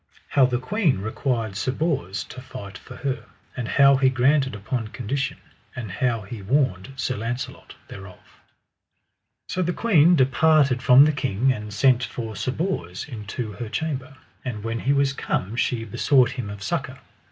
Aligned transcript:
How 0.29 0.45
the 0.47 0.57
queen 0.57 0.97
required 0.97 1.55
Sir 1.55 1.71
Bors 1.71 2.23
to 2.23 2.41
fight 2.41 2.75
for 2.75 2.95
her, 2.95 3.25
and 3.55 3.67
how 3.67 3.97
he 3.97 4.09
granted 4.09 4.55
upon 4.55 4.87
condition; 4.87 5.37
and 5.75 5.91
how 5.91 6.21
he 6.23 6.41
warned 6.41 6.93
Sir 6.95 7.15
Launcelot 7.15 7.75
thereof. 7.87 8.41
So 9.47 9.61
the 9.61 9.73
queen 9.73 10.15
departed 10.15 10.81
from 10.81 11.05
the 11.05 11.11
king, 11.11 11.53
and 11.53 11.71
sent 11.71 12.03
for 12.03 12.35
Sir 12.35 12.51
Bors 12.51 13.05
into 13.07 13.51
her 13.51 13.69
chamber. 13.69 14.17
And 14.43 14.63
when 14.63 14.79
he 14.79 14.91
was 14.91 15.13
come 15.13 15.55
she 15.55 15.85
besought 15.85 16.31
him 16.31 16.49
of 16.49 16.63
succour. 16.63 16.97